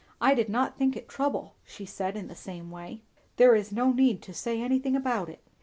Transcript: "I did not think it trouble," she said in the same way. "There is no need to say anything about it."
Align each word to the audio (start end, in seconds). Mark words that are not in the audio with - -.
"I 0.19 0.33
did 0.33 0.49
not 0.49 0.79
think 0.79 0.95
it 0.97 1.07
trouble," 1.07 1.53
she 1.63 1.85
said 1.85 2.17
in 2.17 2.27
the 2.27 2.33
same 2.33 2.71
way. 2.71 3.03
"There 3.37 3.53
is 3.53 3.71
no 3.71 3.91
need 3.91 4.23
to 4.23 4.33
say 4.33 4.59
anything 4.59 4.95
about 4.95 5.29
it." 5.29 5.43